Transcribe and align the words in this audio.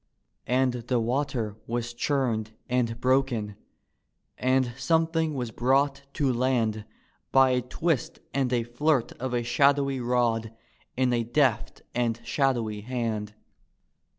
And 0.47 0.73
the 0.73 0.99
water 0.99 1.57
was 1.67 1.93
chunied 1.93 2.55
and 2.67 2.99
broken, 2.99 3.55
and 4.35 4.71
something 4.75 5.35
was 5.35 5.51
brought 5.51 6.01
to 6.13 6.33
land 6.33 6.85
By 7.31 7.51
a 7.51 7.61
twist 7.61 8.17
and 8.33 8.51
a 8.51 8.63
flirt 8.63 9.11
of 9.21 9.35
a 9.35 9.43
shadowy 9.43 9.99
rod 9.99 10.53
in 10.97 11.13
a 11.13 11.23
deft 11.23 11.83
and 11.93 12.19
shadowy 12.23 12.81
hand. 12.81 13.35